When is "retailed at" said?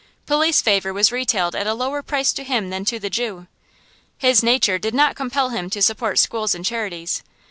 1.11-1.67